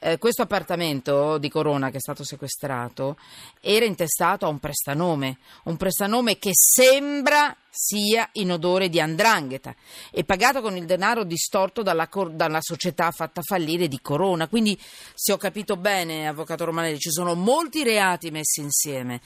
Eh, 0.00 0.18
questo 0.18 0.42
appartamento 0.42 1.38
di 1.38 1.48
Corona 1.48 1.90
che 1.90 1.96
è 1.96 2.00
stato 2.00 2.24
sequestrato 2.24 3.16
era 3.60 3.84
intestato 3.84 4.46
a 4.46 4.48
un 4.48 4.58
prestanome, 4.58 5.38
un 5.64 5.76
prestanome 5.76 6.38
che 6.38 6.50
sembra 6.52 7.56
sia 7.76 8.28
in 8.34 8.52
odore 8.52 8.88
di 8.88 9.00
andrangheta 9.00 9.74
e 10.12 10.22
pagato 10.22 10.60
con 10.60 10.76
il 10.76 10.84
denaro 10.84 11.24
distorto 11.24 11.82
dalla, 11.82 12.08
dalla, 12.30 12.60
società 12.60 13.10
fatta 13.10 13.42
fallire 13.42 13.88
di 13.88 13.98
Corona. 14.00 14.46
Quindi, 14.46 14.78
se 14.78 15.32
ho 15.32 15.36
capito 15.36 15.76
bene, 15.76 16.28
Avvocato 16.28 16.64
Romanelli, 16.64 16.98
ci 17.00 17.10
sono 17.10 17.34
molti 17.34 17.82
reati 17.82 18.30
messi 18.30 18.60
insieme. 18.60 19.20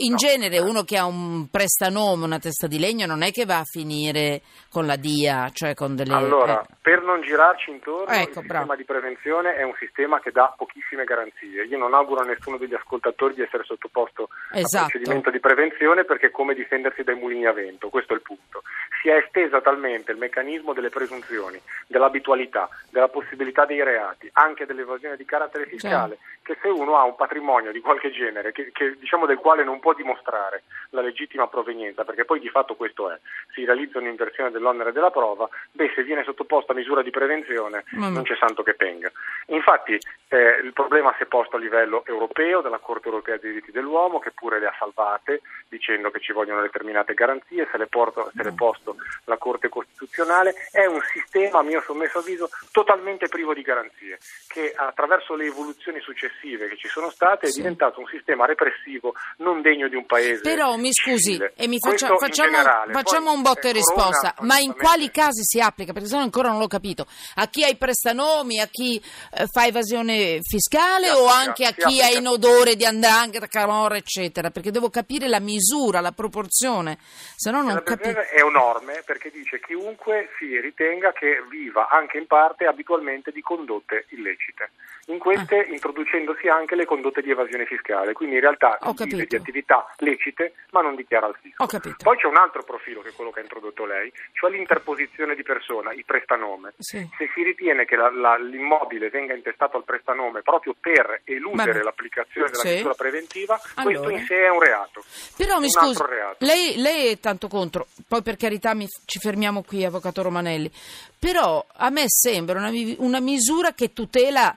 In 0.00 0.12
no. 0.12 0.16
genere 0.16 0.58
uno 0.58 0.82
che 0.82 0.98
ha 0.98 1.06
un 1.06 1.48
prestanome, 1.50 2.26
una 2.26 2.38
testa 2.38 2.66
di 2.66 2.78
legno, 2.78 3.06
non 3.06 3.22
è 3.22 3.30
che 3.30 3.46
va 3.46 3.60
a 3.60 3.64
finire 3.64 4.42
con 4.68 4.84
la 4.84 4.96
DIA, 4.96 5.48
cioè 5.54 5.72
con 5.72 5.96
delle... 5.96 6.12
Allora, 6.12 6.60
eh. 6.60 6.74
per 6.82 7.02
non 7.02 7.22
girarci 7.22 7.70
intorno, 7.70 8.12
ecco, 8.12 8.18
il 8.18 8.24
sistema 8.34 8.64
bravo. 8.64 8.76
di 8.76 8.84
prevenzione 8.84 9.54
è 9.54 9.62
un 9.62 9.74
sistema 9.78 10.20
che 10.20 10.30
dà 10.30 10.52
pochissime 10.54 11.04
garanzie. 11.04 11.64
Io 11.64 11.78
non 11.78 11.94
auguro 11.94 12.20
a 12.20 12.24
nessuno 12.24 12.58
degli 12.58 12.74
ascoltatori 12.74 13.32
di 13.32 13.40
essere 13.40 13.64
sottoposto 13.64 14.28
esatto. 14.52 14.84
a 14.84 14.88
procedimento 14.88 15.30
di 15.30 15.40
prevenzione 15.40 16.04
perché 16.04 16.26
è 16.26 16.30
come 16.30 16.52
difendersi 16.54 17.02
dai 17.02 17.14
mulini 17.14 17.46
a 17.46 17.52
vento 17.52 17.88
questo 17.94 18.12
è 18.12 18.16
il 18.16 18.22
punto 18.22 18.62
si 19.04 19.10
è 19.10 19.16
estesa 19.16 19.60
talmente 19.60 20.12
il 20.12 20.16
meccanismo 20.16 20.72
delle 20.72 20.88
presunzioni, 20.88 21.60
dell'abitualità, 21.86 22.70
della 22.88 23.08
possibilità 23.08 23.66
dei 23.66 23.84
reati, 23.84 24.30
anche 24.32 24.64
dell'evasione 24.64 25.18
di 25.18 25.26
carattere 25.26 25.66
fiscale, 25.66 26.16
certo. 26.16 26.54
che 26.54 26.58
se 26.62 26.68
uno 26.68 26.96
ha 26.96 27.04
un 27.04 27.14
patrimonio 27.14 27.70
di 27.70 27.80
qualche 27.80 28.10
genere, 28.10 28.52
che, 28.52 28.70
che, 28.72 28.96
diciamo 28.98 29.26
del 29.26 29.36
quale 29.36 29.62
non 29.62 29.78
può 29.78 29.92
dimostrare 29.92 30.62
la 30.90 31.02
legittima 31.02 31.46
provenienza, 31.48 32.02
perché 32.04 32.24
poi 32.24 32.40
di 32.40 32.48
fatto 32.48 32.76
questo 32.76 33.10
è, 33.10 33.18
si 33.52 33.66
realizza 33.66 33.98
un'inversione 33.98 34.50
dell'onere 34.50 34.90
della 34.90 35.10
prova, 35.10 35.46
beh 35.72 35.92
se 35.94 36.02
viene 36.02 36.24
sottoposta 36.24 36.72
a 36.72 36.74
misura 36.74 37.02
di 37.02 37.10
prevenzione 37.10 37.84
mm. 37.94 38.10
non 38.10 38.22
c'è 38.22 38.36
santo 38.36 38.62
che 38.62 38.72
penga. 38.72 39.12
Infatti 39.48 39.98
eh, 40.28 40.60
il 40.64 40.72
problema 40.72 41.14
si 41.18 41.24
è 41.24 41.26
posto 41.26 41.56
a 41.56 41.58
livello 41.58 42.06
europeo, 42.06 42.62
dalla 42.62 42.78
Corte 42.78 43.08
europea 43.08 43.36
dei 43.36 43.50
diritti 43.52 43.70
dell'uomo, 43.70 44.18
che 44.18 44.30
pure 44.30 44.58
le 44.58 44.66
ha 44.66 44.74
salvate, 44.78 45.42
dicendo 45.68 46.10
che 46.10 46.20
ci 46.20 46.32
vogliono 46.32 46.62
determinate 46.62 47.12
garanzie, 47.12 47.68
se 47.70 47.76
le, 47.76 47.83
porto, 47.86 48.30
se 48.34 48.50
mm. 48.50 48.54
posto 48.54 48.96
la 49.24 49.36
Corte 49.36 49.68
Costituzionale, 49.68 50.54
è 50.70 50.86
un 50.86 51.00
sistema, 51.12 51.58
a 51.58 51.62
mio 51.62 51.82
sommesso 51.82 52.18
avviso, 52.18 52.48
totalmente 52.70 53.28
privo 53.28 53.54
di 53.54 53.62
garanzie, 53.62 54.18
che 54.48 54.72
attraverso 54.74 55.34
le 55.34 55.46
evoluzioni 55.46 56.00
successive 56.00 56.68
che 56.68 56.76
ci 56.76 56.88
sono 56.88 57.10
state 57.10 57.46
sì. 57.46 57.58
è 57.58 57.62
diventato 57.62 58.00
un 58.00 58.06
sistema 58.06 58.46
repressivo 58.46 59.14
non 59.38 59.62
degno 59.62 59.88
di 59.88 59.96
un 59.96 60.06
paese. 60.06 60.40
Però 60.42 60.76
mi 60.76 60.92
scusi 60.92 61.32
civile. 61.32 61.52
e 61.56 61.66
mi 61.68 61.78
faccia, 61.78 62.14
facciamo, 62.16 62.58
facciamo 62.92 63.32
un 63.32 63.42
botto 63.42 63.68
e 63.68 63.72
risposta, 63.72 64.34
ma 64.40 64.58
in 64.58 64.74
quali 64.74 65.10
casi 65.10 65.42
si 65.42 65.60
applica? 65.60 65.92
Perché 65.92 66.08
se 66.08 66.16
no 66.16 66.22
ancora 66.22 66.48
non 66.48 66.58
l'ho 66.58 66.66
capito. 66.66 67.06
A 67.36 67.48
chi 67.48 67.64
ha 67.64 67.68
i 67.68 67.76
prestanomi, 67.76 68.60
a 68.60 68.66
chi 68.66 68.96
eh, 68.96 69.46
fa 69.46 69.66
evasione 69.66 70.40
fiscale 70.42 71.10
o 71.10 71.26
anche 71.26 71.64
a 71.64 71.72
chi 71.72 72.00
ha 72.00 72.08
in 72.08 72.26
odore 72.26 72.76
di 72.76 72.84
andrangheta, 72.84 73.46
camorra, 73.46 73.96
eccetera? 73.96 74.50
Perché 74.50 74.70
devo 74.70 74.90
capire 74.90 75.28
la 75.28 75.40
misura, 75.40 76.00
la 76.00 76.12
proporzione, 76.12 76.98
se 77.36 77.50
no 77.50 77.62
non 77.62 77.73
capisco. 77.82 78.20
È 78.20 78.40
enorme 78.40 78.84
norme 78.84 79.02
perché 79.04 79.30
dice 79.30 79.60
chiunque 79.60 80.30
si 80.38 80.60
ritenga 80.60 81.12
che 81.12 81.42
viva 81.48 81.88
anche 81.88 82.18
in 82.18 82.26
parte 82.26 82.66
abitualmente 82.66 83.30
di 83.30 83.40
condotte 83.40 84.06
illecite. 84.10 84.70
In 85.08 85.18
queste 85.18 85.58
ah. 85.58 85.66
introducendosi 85.66 86.48
anche 86.48 86.74
le 86.74 86.86
condotte 86.86 87.20
di 87.20 87.30
evasione 87.30 87.66
fiscale, 87.66 88.14
quindi 88.14 88.36
in 88.36 88.40
realtà 88.40 88.78
vive 89.04 89.26
di 89.26 89.36
attività 89.36 89.86
lecite 89.98 90.54
ma 90.70 90.80
non 90.80 90.94
dichiara 90.94 91.26
il 91.26 91.36
fisco. 91.40 91.66
Poi 92.02 92.16
c'è 92.16 92.26
un 92.26 92.36
altro 92.36 92.62
profilo 92.62 93.02
che 93.02 93.10
è 93.10 93.12
quello 93.12 93.30
che 93.30 93.40
ha 93.40 93.42
introdotto 93.42 93.84
lei, 93.84 94.10
cioè 94.32 94.50
l'interposizione 94.50 95.34
di 95.34 95.42
persona, 95.42 95.92
il 95.92 96.04
prestanome. 96.04 96.72
Sì. 96.78 97.06
Se 97.18 97.30
si 97.34 97.42
ritiene 97.42 97.84
che 97.84 97.96
la, 97.96 98.10
la, 98.10 98.36
l'immobile 98.36 99.10
venga 99.10 99.34
intestato 99.34 99.76
al 99.76 99.84
prestanome 99.84 100.40
proprio 100.42 100.74
per 100.78 101.20
eludere 101.24 101.82
l'applicazione 101.82 102.48
della 102.50 102.62
sì. 102.62 102.74
misura 102.74 102.94
preventiva, 102.94 103.60
allora. 103.74 103.98
questo 103.98 104.18
in 104.18 104.24
sé 104.26 104.44
è 104.44 104.48
un 104.48 104.60
reato. 104.60 105.04
Però 105.36 105.58
mi 105.58 105.68
scusi, 105.68 106.02
lei, 106.38 106.76
lei, 106.76 107.12
è 107.12 107.20
tanto 107.20 107.48
contro, 107.54 107.86
poi 108.08 108.22
per 108.22 108.36
carità 108.36 108.74
mi, 108.74 108.88
ci 109.04 109.20
fermiamo 109.20 109.62
qui, 109.62 109.84
Avvocato 109.84 110.22
Romanelli, 110.22 110.70
però 111.18 111.64
a 111.76 111.90
me 111.90 112.04
sembra 112.08 112.58
una, 112.58 112.70
una 112.98 113.20
misura 113.20 113.74
che 113.74 113.92
tutela 113.92 114.56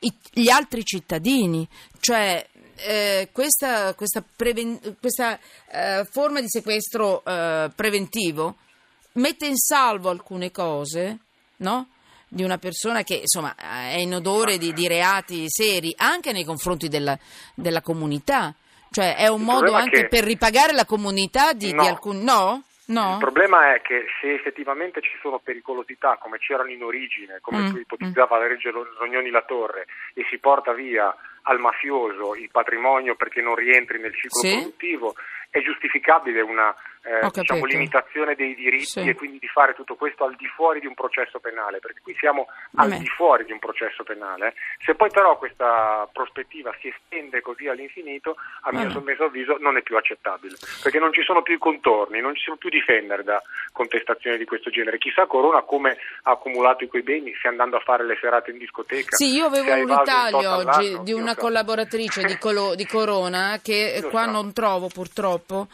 i, 0.00 0.12
gli 0.32 0.50
altri 0.50 0.84
cittadini, 0.84 1.66
cioè 2.00 2.46
eh, 2.76 3.30
questa, 3.32 3.94
questa, 3.94 4.22
preven- 4.22 4.96
questa 5.00 5.38
eh, 5.70 6.06
forma 6.10 6.40
di 6.40 6.48
sequestro 6.48 7.24
eh, 7.24 7.70
preventivo 7.74 8.56
mette 9.12 9.46
in 9.46 9.56
salvo 9.56 10.10
alcune 10.10 10.50
cose, 10.50 11.18
no? 11.56 11.88
di 12.28 12.42
una 12.42 12.58
persona 12.58 13.02
che 13.02 13.14
insomma 13.14 13.54
è 13.56 13.96
in 13.96 14.14
odore 14.14 14.58
di, 14.58 14.74
di 14.74 14.86
reati 14.86 15.46
seri 15.48 15.94
anche 15.96 16.30
nei 16.32 16.44
confronti 16.44 16.88
della, 16.88 17.18
della 17.54 17.80
comunità. 17.80 18.54
Cioè 18.90 19.16
è 19.16 19.28
un 19.28 19.42
modo 19.42 19.72
anche 19.72 20.02
che... 20.02 20.08
per 20.08 20.24
ripagare 20.24 20.72
la 20.72 20.84
comunità 20.84 21.52
di, 21.52 21.72
no. 21.72 21.82
di 21.82 21.88
alcuni... 21.88 22.24
No? 22.24 22.62
No. 22.88 23.12
Il 23.12 23.18
problema 23.18 23.74
è 23.74 23.82
che 23.82 24.06
se 24.18 24.32
effettivamente 24.32 25.02
ci 25.02 25.12
sono 25.20 25.38
pericolosità 25.38 26.16
come 26.16 26.38
c'erano 26.38 26.70
in 26.70 26.82
origine, 26.82 27.38
come 27.42 27.58
mm. 27.58 27.76
ipotizzava 27.76 28.38
la 28.38 28.46
legge 28.46 28.70
Rognoni 28.70 29.28
La 29.28 29.42
Torre, 29.42 29.86
e 30.14 30.24
si 30.30 30.38
porta 30.38 30.72
via 30.72 31.14
al 31.42 31.58
mafioso 31.58 32.34
il 32.34 32.48
patrimonio 32.50 33.14
perché 33.14 33.42
non 33.42 33.56
rientri 33.56 34.00
nel 34.00 34.14
ciclo 34.14 34.40
sì? 34.40 34.54
produttivo, 34.54 35.14
è 35.50 35.60
giustificabile 35.60 36.40
una 36.40 36.74
eh, 37.02 37.28
diciamo, 37.32 37.64
limitazione 37.64 38.34
dei 38.34 38.54
diritti 38.54 39.00
sì. 39.02 39.08
e 39.08 39.14
quindi 39.14 39.38
di 39.38 39.48
fare 39.48 39.74
tutto 39.74 39.94
questo 39.94 40.24
al 40.24 40.34
di 40.36 40.46
fuori 40.46 40.80
di 40.80 40.86
un 40.86 40.94
processo 40.94 41.38
penale, 41.38 41.78
perché 41.78 42.00
qui 42.02 42.14
siamo 42.18 42.46
al 42.76 42.90
di 42.96 43.06
fuori 43.06 43.44
di 43.44 43.52
un 43.52 43.58
processo 43.58 44.04
penale. 44.04 44.54
Se 44.84 44.94
poi 44.94 45.10
però 45.10 45.38
questa 45.38 46.08
prospettiva 46.12 46.74
si 46.80 46.88
estende 46.88 47.40
così 47.40 47.68
all'infinito, 47.68 48.36
a 48.62 48.72
mio 48.72 48.90
sommesso 48.90 49.24
avviso 49.24 49.56
non 49.58 49.76
è 49.76 49.82
più 49.82 49.96
accettabile, 49.96 50.56
perché 50.82 50.98
non 50.98 51.12
ci 51.12 51.22
sono 51.22 51.42
più 51.42 51.54
i 51.54 51.58
contorni, 51.58 52.20
non 52.20 52.34
ci 52.34 52.42
sono 52.44 52.56
più 52.56 52.68
difendere 52.68 53.22
da 53.22 53.40
contestazioni 53.72 54.36
di 54.36 54.44
questo 54.44 54.70
genere. 54.70 54.98
Chissà 54.98 55.26
Corona 55.26 55.62
come 55.62 55.96
ha 56.22 56.32
accumulato 56.32 56.84
i 56.84 56.88
quei 56.88 57.02
beni, 57.02 57.34
se 57.40 57.48
andando 57.48 57.76
a 57.76 57.80
fare 57.80 58.04
le 58.04 58.16
serate 58.20 58.50
in 58.50 58.58
discoteca. 58.58 59.16
Sì, 59.16 59.34
io 59.34 59.46
avevo 59.46 59.72
un 59.72 59.86
ritaglio 59.86 60.54
oggi 60.56 60.98
di 61.02 61.12
una 61.12 61.34
collaboratrice 61.34 62.22
di, 62.24 62.36
Colo, 62.38 62.74
di 62.74 62.86
Corona 62.86 63.58
che 63.62 64.04
qua 64.10 64.26
non 64.26 64.52
trovo 64.52 64.88
purtroppo, 64.88 65.68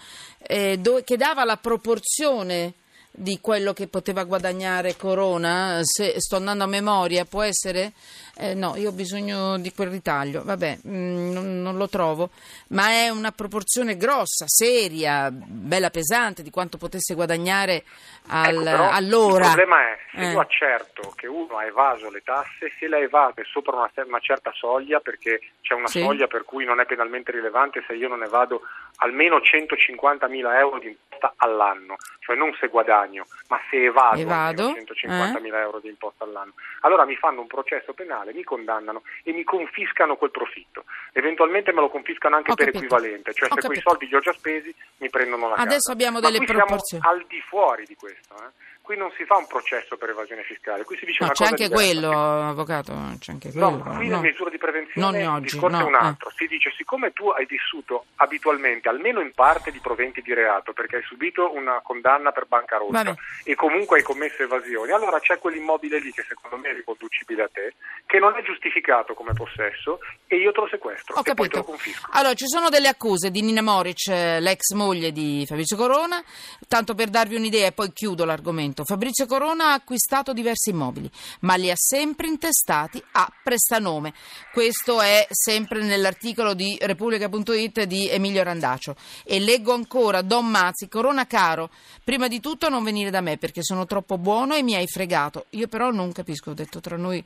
eh, 0.47 0.77
do, 0.79 1.01
che 1.05 1.14
dava 1.17 1.45
la 1.45 1.57
proporzione 1.57 2.75
di 3.11 3.39
quello 3.41 3.73
che 3.73 3.87
poteva 3.87 4.25
guadagnare 4.25 4.97
Corona, 4.97 5.81
se 5.83 6.15
sto 6.19 6.37
andando 6.37 6.65
a 6.65 6.69
memoria, 6.69 7.25
può 7.25 7.43
essere? 7.43 7.93
Eh, 8.37 8.55
no, 8.55 8.75
io 8.77 8.89
ho 8.89 8.93
bisogno 8.93 9.59
di 9.59 9.73
quel 9.73 9.89
ritaglio, 9.89 10.43
vabbè, 10.43 10.79
mh, 10.83 10.97
mm, 10.97 11.33
non, 11.33 11.63
non, 11.63 11.77
lo 11.77 11.89
trovo, 11.89 12.31
ma 12.69 12.89
è 12.89 13.09
una 13.09 13.31
proporzione 13.31 13.97
grossa, 13.97 14.47
seria, 14.49 15.31
bella 15.31 15.91
pesante 15.91 16.43
di 16.43 16.51
quanto 16.51 16.77
potesse 16.77 17.15
guadagnare 17.15 17.85
al, 18.29 18.67
ecco, 18.67 18.89
all'ora. 18.91 19.47
Il 19.47 19.55
problema 19.55 19.81
è, 19.83 19.99
se 20.13 20.21
eh. 20.21 20.31
io 20.33 20.41
accerto 20.41 21.13
che 21.15 21.29
uno 21.29 21.59
ha 21.59 21.65
evaso 21.65 22.11
le 22.11 22.23
tasse, 22.25 22.73
se 22.77 22.89
le 22.89 22.97
ha 22.97 23.01
evase 23.01 23.45
sopra 23.45 23.77
una, 23.77 23.91
una 24.05 24.21
certa 24.21 24.51
soglia, 24.53 24.99
perché 24.99 25.41
c'è 25.61 25.75
una 25.75 25.87
sì. 25.87 26.01
soglia 26.01 26.27
per 26.27 26.45
cui 26.45 26.65
non 26.65 26.81
è 26.81 26.87
penalmente 26.87 27.31
rilevante 27.31 27.85
se 27.87 27.95
io 27.95 28.09
non 28.09 28.23
evado 28.23 28.63
almeno 28.97 29.41
150 29.41 30.27
mila 30.29 30.59
euro 30.59 30.79
di 30.79 30.89
imposta 30.89 31.35
all'anno, 31.37 31.97
cioè 32.21 32.37
non 32.37 32.55
se 32.59 32.69
guadagno, 32.69 33.27
ma 33.49 33.61
se 33.71 33.85
evado, 33.85 34.21
evado 34.21 34.73
150 34.73 35.41
mila 35.41 35.59
eh. 35.59 35.63
euro 35.63 35.81
di 35.81 35.89
imposta 35.89 36.25
all'anno. 36.25 36.53
Allora 36.81 37.05
mi 37.05 37.17
fanno 37.17 37.41
un 37.41 37.47
processo 37.47 37.93
penale, 37.93 38.24
mi 38.33 38.45
condannano 38.45 39.03
e 39.23 39.33
mi 39.33 39.45
confiscano 39.45 40.17
quel 40.17 40.31
profitto. 40.31 40.85
Eventualmente 41.13 41.73
me 41.73 41.81
lo 41.81 41.89
confiscano 41.91 42.37
anche 42.37 42.53
ho 42.53 42.55
per 42.55 42.71
capito. 42.71 42.85
equivalente, 42.85 43.33
cioè 43.33 43.49
ho 43.51 43.55
se 43.55 43.61
capito. 43.61 43.67
quei 43.69 43.81
soldi 43.81 44.07
li 44.07 44.15
ho 44.17 44.21
già 44.21 44.33
spesi 44.33 44.75
mi 44.99 45.11
prendono 45.11 45.49
la 45.49 45.55
Adesso 45.57 45.91
casa. 45.91 45.93
abbiamo 45.93 46.21
delle 46.21 46.39
ma 46.39 46.45
proporzioni. 46.45 47.03
Siamo 47.03 47.19
al 47.19 47.27
di 47.29 47.41
fuori 47.47 47.85
di 47.85 47.95
questo. 47.97 48.35
Eh? 48.37 48.63
Qui 48.85 48.99
non 48.99 49.11
si 49.17 49.25
fa 49.25 49.39
un 49.39 49.47
processo 49.47 49.97
per 49.97 50.11
evasione 50.11 50.43
fiscale, 50.43 50.85
qui 50.85 50.99
si 50.99 51.07
dice 51.07 51.21
no, 51.21 51.25
una 51.25 51.33
c'è 51.35 51.45
cosa 51.45 51.63
anche 51.63 51.75
quello, 51.75 52.11
avvocato, 52.51 52.93
c'è 53.19 53.33
anche 53.33 53.51
quello. 53.51 53.71
No, 53.71 53.97
qui 53.97 54.09
no. 54.09 54.17
la 54.17 54.21
misura 54.21 54.51
di 54.51 54.59
prevenzione 54.59 55.23
non 55.25 55.37
il 55.37 55.41
discorso 55.41 55.79
no, 55.79 55.83
è 55.85 55.87
un 55.87 55.95
altro. 55.95 56.29
Eh. 56.29 56.33
Si 56.37 56.47
dice, 56.47 56.71
siccome 56.77 57.15
tu 57.15 57.29
hai 57.29 57.47
vissuto 57.47 58.05
abitualmente, 58.17 58.91
almeno 58.91 59.21
in 59.23 59.33
parte, 59.33 59.71
di 59.71 59.79
proventi 59.79 60.21
di 60.21 60.35
reato, 60.35 60.75
perché 60.75 60.97
hai 60.97 61.03
subito 61.03 61.55
una 61.55 61.81
condanna 61.83 62.31
per 62.33 62.45
bancarotta 62.45 63.03
Vabbè. 63.03 63.15
e 63.45 63.55
comunque 63.55 63.97
hai 63.97 64.03
commesso 64.03 64.43
evasioni, 64.43 64.93
allora 64.93 65.19
c'è 65.19 65.39
quell'immobile 65.39 65.99
lì 65.99 66.13
che 66.13 66.27
secondo 66.29 66.59
me 66.59 66.69
è 66.69 66.75
riconducibile 66.75 67.43
a 67.43 67.49
te, 67.51 67.73
che 68.15 68.21
non 68.21 68.37
è 68.37 68.45
giustificato 68.45 69.13
come 69.13 69.33
possesso 69.33 69.99
e 70.29 70.37
io 70.37 70.53
te 70.53 70.61
lo 70.61 70.69
sequestro 70.71 71.17
Ho 71.17 71.21
e 71.21 71.23
capito. 71.25 71.35
poi 71.35 71.49
te 71.49 71.57
lo 71.57 71.65
confisco. 71.65 72.07
Allora, 72.13 72.35
ci 72.35 72.47
sono 72.47 72.69
delle 72.69 72.87
accuse 72.87 73.33
di 73.33 73.43
Nina 73.43 73.61
Moric, 73.61 74.07
l'ex 74.07 74.71
moglie 74.75 75.11
di 75.11 75.43
Fabrizio 75.49 75.77
Corona, 75.77 76.23
tanto 76.69 76.95
per 76.95 77.09
darvi 77.09 77.35
un'idea 77.35 77.67
e 77.67 77.73
poi 77.73 77.93
chiudo 77.93 78.25
l'argomento. 78.25 78.85
Fabrizio 78.85 79.27
Corona 79.27 79.71
ha 79.71 79.73
acquistato 79.73 80.33
diversi 80.33 80.71
immobili, 80.71 81.11
ma 81.41 81.57
li 81.57 81.73
ha 81.73 81.77
sempre 81.77 82.29
intestati 82.29 83.03
a 83.13 83.29
prestanome. 83.43 84.15
Questo 84.53 85.01
è 85.01 85.27
sempre 85.31 85.83
nell'articolo 85.83 86.55
di 86.55 86.79
Repubblica.it 86.81 87.83
di 87.83 88.09
Emilio 88.09 88.45
Randaccio. 88.45 88.95
E 89.25 89.41
leggo 89.41 89.73
ancora, 89.73 90.23
Don 90.23 90.47
Mazzi, 90.47 90.87
Corona 90.87 91.27
caro, 91.27 91.69
prima 92.05 92.29
di 92.29 92.39
tutto 92.39 92.69
non 92.69 92.85
venire 92.85 93.11
da 93.11 93.21
me 93.21 93.39
perché 93.39 93.65
sono 93.65 93.87
troppo 93.87 94.19
buono 94.19 94.55
e 94.55 94.63
mi 94.63 94.77
hai 94.77 94.87
fregato. 94.87 95.47
Io 95.51 95.67
però 95.67 95.91
non 95.91 96.13
capisco, 96.13 96.51
ho 96.51 96.55
detto 96.55 96.79
tra 96.79 96.97
noi, 96.97 97.25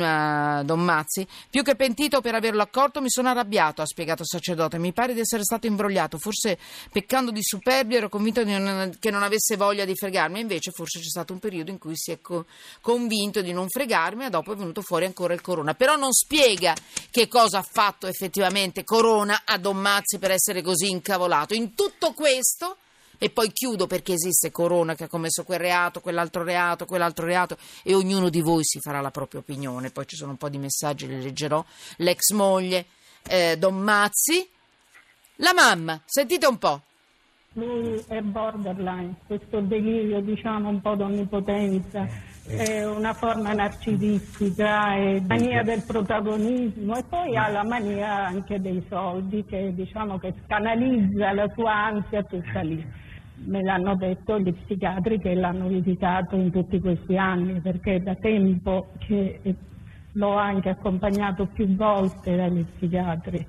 continua 0.00 0.62
Don 0.64 0.80
Mazzi. 0.80 1.26
Più 1.48 1.62
che 1.62 1.76
pentito 1.76 2.20
per 2.20 2.34
averlo 2.34 2.62
accorto 2.62 3.00
mi 3.00 3.10
sono 3.10 3.28
arrabbiato, 3.28 3.82
ha 3.82 3.86
spiegato 3.86 4.22
il 4.22 4.28
sacerdote. 4.28 4.78
Mi 4.78 4.92
pare 4.92 5.14
di 5.14 5.20
essere 5.20 5.42
stato 5.42 5.66
imbrogliato, 5.66 6.18
forse 6.18 6.58
peccando 6.90 7.30
di 7.30 7.42
superbia 7.42 7.98
ero 7.98 8.08
convinto 8.08 8.42
che 8.42 9.10
non 9.10 9.22
avesse 9.22 9.56
voglia 9.56 9.84
di 9.84 9.94
fregarmi, 9.94 10.40
invece 10.40 10.70
forse 10.70 11.00
c'è 11.00 11.06
stato 11.06 11.32
un 11.32 11.38
periodo 11.38 11.70
in 11.70 11.78
cui 11.78 11.96
si 11.96 12.12
è 12.12 12.20
co- 12.20 12.46
convinto 12.80 13.42
di 13.42 13.52
non 13.52 13.68
fregarmi 13.68 14.24
e 14.24 14.30
dopo 14.30 14.52
è 14.52 14.56
venuto 14.56 14.82
fuori 14.82 15.04
ancora 15.04 15.34
il 15.34 15.40
Corona. 15.40 15.74
Però 15.74 15.96
non 15.96 16.12
spiega 16.12 16.74
che 17.10 17.28
cosa 17.28 17.58
ha 17.58 17.66
fatto 17.68 18.06
effettivamente 18.06 18.84
Corona 18.84 19.42
a 19.44 19.58
Don 19.58 19.76
Mazzi 19.76 20.18
per 20.18 20.30
essere 20.30 20.62
così 20.62 20.90
incavolato. 20.90 21.54
In 21.54 21.74
tutto 21.74 22.12
questo 22.12 22.76
e 23.22 23.28
poi 23.28 23.52
chiudo 23.52 23.86
perché 23.86 24.14
esiste 24.14 24.50
Corona 24.50 24.94
che 24.94 25.04
ha 25.04 25.08
commesso 25.08 25.44
quel 25.44 25.58
reato, 25.58 26.00
quell'altro 26.00 26.42
reato, 26.42 26.86
quell'altro 26.86 27.26
reato 27.26 27.58
e 27.82 27.94
ognuno 27.94 28.30
di 28.30 28.40
voi 28.40 28.64
si 28.64 28.80
farà 28.80 29.02
la 29.02 29.10
propria 29.10 29.40
opinione. 29.40 29.90
Poi 29.90 30.06
ci 30.06 30.16
sono 30.16 30.30
un 30.30 30.38
po' 30.38 30.48
di 30.48 30.56
messaggi, 30.56 31.06
li 31.06 31.22
leggerò. 31.22 31.62
L'ex 31.98 32.30
moglie, 32.32 32.86
eh, 33.28 33.58
Don 33.58 33.76
Mazzi, 33.76 34.48
la 35.36 35.52
mamma, 35.52 36.00
sentite 36.06 36.46
un 36.46 36.56
po'. 36.56 36.80
Lui 37.54 38.02
è 38.08 38.20
borderline, 38.20 39.16
questo 39.26 39.60
delirio 39.60 40.20
diciamo 40.20 40.70
un 40.70 40.80
po' 40.80 40.94
d'onnipotenza, 40.94 42.06
è 42.46 42.86
una 42.86 43.12
forma 43.12 43.52
narcisistica, 43.52 44.94
è 44.94 45.20
mania 45.20 45.62
del 45.62 45.82
protagonismo 45.84 46.96
e 46.96 47.04
poi 47.04 47.36
ha 47.36 47.48
la 47.48 47.64
mania 47.64 48.28
anche 48.28 48.60
dei 48.60 48.82
soldi 48.88 49.44
che 49.44 49.74
diciamo 49.74 50.18
che 50.18 50.32
scanalizza 50.44 51.32
la 51.32 51.48
sua 51.52 51.74
ansia 51.74 52.22
tutta 52.22 52.60
lì. 52.60 53.08
Me 53.42 53.62
l'hanno 53.62 53.96
detto 53.96 54.38
gli 54.38 54.52
psichiatri 54.52 55.18
che 55.18 55.34
l'hanno 55.34 55.66
visitato 55.68 56.36
in 56.36 56.50
tutti 56.50 56.78
questi 56.78 57.16
anni 57.16 57.60
perché 57.60 58.02
da 58.02 58.14
tempo 58.14 58.88
che 58.98 59.40
l'ho 60.12 60.36
anche 60.36 60.68
accompagnato 60.68 61.46
più 61.46 61.74
volte 61.74 62.36
dagli 62.36 62.64
psichiatri. 62.64 63.46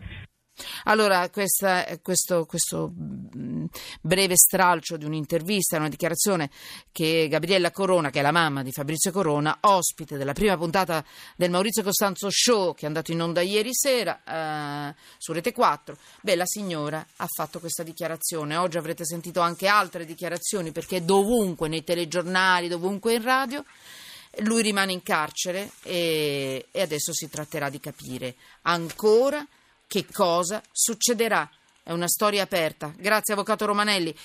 Allora, 0.83 1.29
questa, 1.29 1.85
questo, 2.01 2.45
questo, 2.45 2.91
mm, 2.93 3.65
breve 4.01 4.35
stralcio 4.35 4.97
di 4.97 5.05
un'intervista, 5.05 5.77
una 5.77 5.89
dichiarazione 5.89 6.49
che 6.91 7.27
Gabriella 7.29 7.71
Corona, 7.71 8.09
che 8.09 8.19
è 8.19 8.21
la 8.21 8.31
mamma 8.31 8.61
di 8.61 8.71
Fabrizio 8.71 9.11
Corona, 9.11 9.57
ospite 9.61 10.17
della 10.17 10.33
prima 10.33 10.57
puntata 10.57 11.03
del 11.35 11.49
Maurizio 11.49 11.83
Costanzo 11.83 12.27
Show, 12.29 12.73
che 12.73 12.83
è 12.83 12.87
andato 12.87 13.11
in 13.11 13.21
onda 13.21 13.41
ieri 13.41 13.69
sera 13.71 14.21
eh, 14.23 14.95
su 15.17 15.31
Rete 15.33 15.51
4, 15.51 15.97
beh, 16.21 16.35
la 16.35 16.45
signora 16.45 17.05
ha 17.17 17.27
fatto 17.27 17.59
questa 17.59 17.83
dichiarazione. 17.83 18.57
Oggi 18.57 18.77
avrete 18.77 19.05
sentito 19.05 19.39
anche 19.41 19.67
altre 19.67 20.05
dichiarazioni, 20.05 20.71
perché 20.71 21.03
dovunque, 21.03 21.69
nei 21.69 21.83
telegiornali, 21.83 22.67
dovunque 22.67 23.13
in 23.13 23.23
radio, 23.23 23.63
lui 24.39 24.61
rimane 24.61 24.93
in 24.93 25.03
carcere 25.03 25.71
e, 25.83 26.67
e 26.71 26.81
adesso 26.81 27.13
si 27.13 27.29
tratterà 27.29 27.69
di 27.69 27.79
capire 27.79 28.35
ancora 28.61 29.45
che 29.91 30.05
cosa 30.09 30.63
succederà. 30.71 31.49
È 31.83 31.91
una 31.91 32.07
storia 32.07 32.43
aperta. 32.43 32.93
Grazie, 32.95 33.33
Avvocato 33.33 33.65
Romanelli. 33.65 34.15